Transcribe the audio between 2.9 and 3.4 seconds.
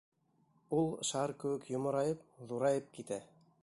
китә.